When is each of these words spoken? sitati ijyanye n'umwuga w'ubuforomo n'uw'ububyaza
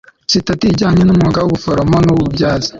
sitati 0.31 0.65
ijyanye 0.73 1.01
n'umwuga 1.03 1.39
w'ubuforomo 1.41 1.95
n'uw'ububyaza 2.01 2.69